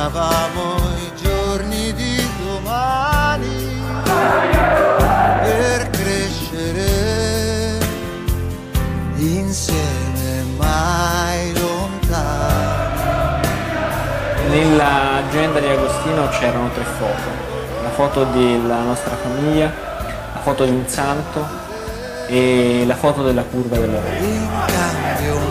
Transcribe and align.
Sognavamo 0.00 0.76
i 0.96 1.12
giorni 1.22 1.92
di 1.92 2.26
domani 2.42 3.82
per 5.42 5.90
crescere 5.90 6.88
insieme 9.16 10.42
mai 10.56 11.52
lontani. 11.52 13.02
Nell'agenda 14.48 15.60
di 15.60 15.66
Agostino 15.66 16.28
c'erano 16.30 16.70
tre 16.70 16.84
foto. 16.84 17.28
La 17.82 17.90
foto 17.90 18.24
della 18.24 18.80
nostra 18.80 19.14
famiglia, 19.16 19.70
la 20.32 20.40
foto 20.40 20.64
di 20.64 20.70
un 20.70 20.88
santo 20.88 21.46
e 22.26 22.84
la 22.86 22.96
foto 22.96 23.22
della 23.22 23.42
curva 23.42 23.76
della 23.76 24.00
Roma. 24.00 25.49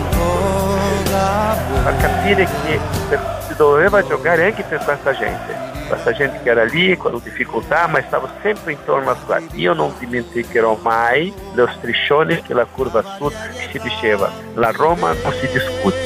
A 1.50 1.92
capire 1.94 2.44
che 2.44 2.80
per- 3.08 3.38
si 3.46 3.54
doveva 3.56 4.02
giocare 4.06 4.44
anche 4.46 4.62
per 4.62 4.78
questa 4.84 5.12
gente, 5.12 5.54
questa 5.88 6.12
gente 6.12 6.40
che 6.42 6.50
era 6.50 6.64
lì 6.64 6.96
con 6.96 7.20
difficoltà 7.22 7.86
ma 7.88 8.00
stava 8.06 8.28
sempre 8.42 8.72
intorno 8.72 9.10
a 9.10 9.16
qua. 9.16 9.38
Io 9.54 9.72
non 9.72 9.92
dimenticherò 9.98 10.78
mai 10.82 11.32
lo 11.54 11.68
striscione 11.76 12.42
che 12.42 12.54
la 12.54 12.64
curva 12.64 13.02
sud 13.16 13.32
si 13.70 13.78
diceva, 13.78 14.30
la 14.54 14.70
Roma 14.70 15.12
non 15.22 15.32
si 15.32 15.48
discute, 15.50 15.98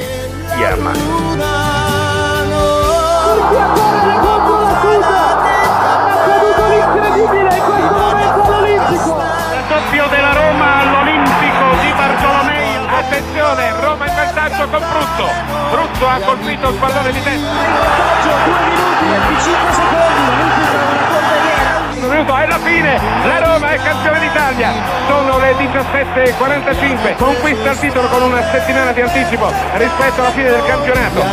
si 0.47 0.63
ama. 0.63 0.91
Doppio 9.67 10.07
della 10.07 10.31
Roma 10.33 10.79
all'Olimpico 10.79 11.81
di 11.81 11.91
Bartolomei. 11.93 12.75
Attenzione, 12.87 13.71
Roma 13.81 13.94
vantaggio 14.45 14.67
con 14.69 14.79
Brutto. 14.89 15.29
Brutto 15.71 16.07
ha 16.07 16.19
colpito 16.19 16.69
il 16.69 16.75
pallone 16.75 17.11
di 17.11 17.21
testa. 17.21 17.49
Un 21.95 22.09
minuto 22.09 22.37
e 22.37 22.43
alla 22.43 22.59
fine 22.59 22.99
la 23.25 23.39
Roma 23.39 23.69
è 23.71 23.77
campione 23.81 24.19
d'Italia. 24.19 24.73
Sono 25.07 25.39
le 25.39 25.53
17.45. 25.53 27.15
Conquista 27.15 27.71
il 27.71 27.79
titolo 27.79 28.07
con 28.07 28.21
una 28.21 28.43
settimana 28.51 28.91
di 28.91 29.01
anticipo 29.01 29.51
rispetto 29.73 30.21
alla 30.21 30.31
fine 30.31 30.49
del 30.49 30.63
campionato. 30.65 31.23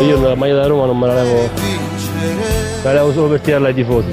Io 0.00 0.20
la 0.20 0.34
maglia 0.34 0.56
da 0.56 0.66
Roma 0.66 0.84
non 0.84 0.98
me 0.98 1.06
la 1.06 1.22
levo, 1.22 1.48
vincere 1.54 2.82
la 2.82 2.92
levo 2.92 3.12
solo 3.12 3.28
per 3.28 3.40
tirarla 3.40 3.68
ai 3.68 3.74
tifosi. 3.74 4.10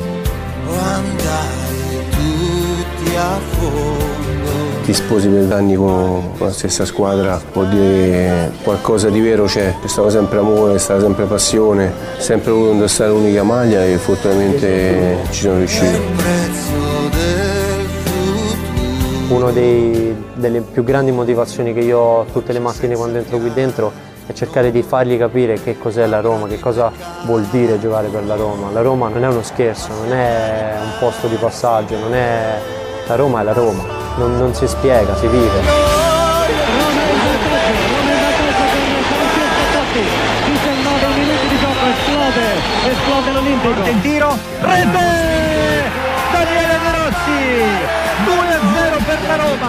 o 0.66 0.72
andare 0.80 2.06
tutti 2.10 3.16
a 3.16 3.38
fondo. 3.50 4.02
Ti 4.86 4.94
sposi 4.94 5.28
per 5.28 5.52
anni 5.52 5.76
con, 5.76 6.32
la 6.38 6.52
stessa 6.52 6.86
squadra 6.86 7.40
vuol 7.52 7.68
dire 7.68 8.52
qualcosa 8.64 9.10
di 9.10 9.20
vero 9.20 9.44
c'è, 9.46 9.76
c'è 9.82 9.88
stato 9.88 10.10
sempre 10.10 10.40
amore, 10.40 10.74
c'è 10.74 10.80
stata 10.80 11.02
sempre 11.02 11.26
passione, 11.26 11.92
sempre 12.18 12.52
voluto 12.52 12.72
indossare 12.72 13.10
l'unica 13.10 13.44
maglia 13.44 13.84
e 13.84 13.98
fortunatamente 13.98 15.18
ci 15.32 15.42
sono 15.42 15.58
riuscito. 15.58 16.00
prezzo 16.16 17.10
del 17.12 17.86
futuro. 18.04 19.36
Una 19.36 19.52
delle 19.52 20.62
più 20.62 20.84
grandi 20.84 21.12
motivazioni 21.12 21.74
che 21.74 21.82
io 21.82 22.00
ho 22.00 22.26
tutte 22.32 22.54
le 22.54 22.60
mattine 22.60 22.96
quando 22.96 23.18
entro 23.18 23.38
qui 23.38 23.52
dentro 23.54 24.12
è 24.26 24.34
cercare 24.34 24.72
di 24.72 24.82
fargli 24.84 25.18
capire 25.18 25.62
che 25.62 25.78
cos'è 25.78 26.06
la 26.06 26.22
Roma, 26.22 26.48
che 26.48 26.60
cosa 26.60 26.92
vuol 27.26 27.44
dire 27.44 27.80
giocare 27.80 28.08
per 28.08 28.26
la 28.26 28.36
Roma. 28.36 28.72
La 28.72 28.82
Roma 28.82 29.10
non 29.10 29.24
è 29.24 29.28
uno 29.28 29.44
scherzo, 29.44 29.90
non 29.94 30.14
è 30.14 30.76
un 30.82 30.92
posto 31.00 31.28
di 31.28 31.36
passaggio, 31.36 31.98
non 31.98 32.14
è... 32.14 32.60
la 33.08 33.16
Roma 33.16 33.42
è 33.42 33.44
la 33.44 33.54
Roma, 33.54 33.84
non, 34.18 34.38
non 34.38 34.54
si 34.54 34.68
spiega, 34.68 35.16
si 35.16 35.28
vive. 35.28 36.02
19 39.94 41.08
minuti 41.20 41.48
di 41.48 41.60
gioco, 41.60 41.86
esplode, 41.86 42.92
esplode 42.92 43.32
l'Olimpico. 43.32 43.90
In 43.90 44.02
tiro, 44.02 44.38
rete! 44.62 45.92
Daniele 46.32 46.80
De 46.80 46.92
Rossi, 46.98 47.42
2-0 48.26 48.93
per 49.34 49.38
la 49.38 49.44
Roma. 49.44 49.68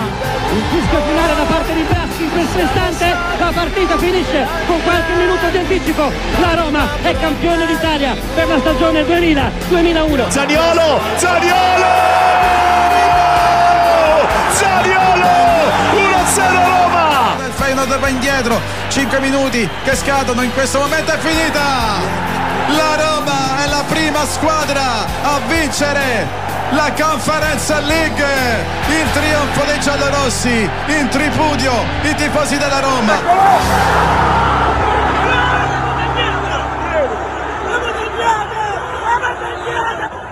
Il 0.52 0.62
fischio 0.70 1.00
finale 1.06 1.34
da 1.34 1.42
parte 1.44 1.74
di 1.74 1.82
Braschi 1.82 2.22
in 2.24 2.30
questo 2.32 2.60
istante, 2.60 3.16
la 3.38 3.52
partita 3.54 3.98
finisce 3.98 4.46
con 4.66 4.82
qualche 4.82 5.12
minuto 5.14 5.48
di 5.48 5.58
anticipo. 5.58 6.12
La 6.40 6.54
Roma 6.54 6.86
è 7.02 7.16
campione 7.18 7.66
d'Italia 7.66 8.14
per 8.34 8.46
la 8.48 8.58
stagione 8.58 9.02
2000-2001. 9.02 10.28
Zaniolo, 10.28 11.00
Zaniolo! 11.16 11.92
Zaniolo! 14.50 15.32
1-0 15.92 16.52
Roma! 16.64 17.36
Il 17.46 17.52
Feyenoord 17.52 17.98
va 17.98 18.08
indietro, 18.08 18.60
5 18.88 19.20
minuti 19.20 19.68
che 19.84 19.96
scadono, 19.96 20.42
in 20.42 20.52
questo 20.52 20.78
momento 20.78 21.12
è 21.12 21.18
finita! 21.18 21.62
La 22.76 22.96
Roma 22.96 23.64
è 23.64 23.68
la 23.68 23.84
prima 23.86 24.24
squadra 24.26 24.82
a 25.22 25.40
vincere 25.46 26.43
la 26.74 26.92
Conference 26.92 27.80
League, 27.82 28.24
il 28.88 29.10
trionfo 29.12 29.64
dei 29.64 29.80
giallorossi, 29.80 30.68
in 30.86 31.08
tripudio 31.08 31.72
i 32.02 32.14
tifosi 32.14 32.58
della 32.58 32.80
Roma. 32.80 34.22
Yeah! 39.66 40.23